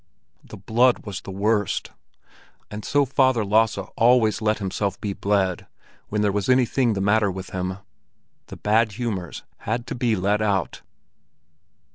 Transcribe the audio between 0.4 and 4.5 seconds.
The blood was the worst, and so Father Lasse always